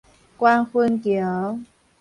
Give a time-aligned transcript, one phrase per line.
[0.35, 1.59] 觀雲橋